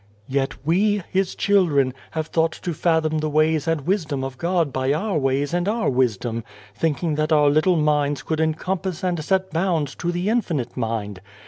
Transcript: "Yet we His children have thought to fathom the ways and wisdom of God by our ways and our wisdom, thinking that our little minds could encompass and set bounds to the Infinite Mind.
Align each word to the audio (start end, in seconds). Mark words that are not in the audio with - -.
"Yet 0.27 0.65
we 0.65 1.03
His 1.11 1.35
children 1.35 1.93
have 2.13 2.25
thought 2.25 2.53
to 2.53 2.73
fathom 2.73 3.19
the 3.19 3.29
ways 3.29 3.67
and 3.67 3.81
wisdom 3.81 4.23
of 4.23 4.39
God 4.39 4.73
by 4.73 4.93
our 4.93 5.19
ways 5.19 5.53
and 5.53 5.67
our 5.69 5.91
wisdom, 5.91 6.43
thinking 6.73 7.13
that 7.13 7.31
our 7.31 7.51
little 7.51 7.75
minds 7.77 8.23
could 8.23 8.39
encompass 8.39 9.03
and 9.03 9.23
set 9.23 9.51
bounds 9.51 9.93
to 9.97 10.11
the 10.11 10.27
Infinite 10.27 10.75
Mind. 10.75 11.21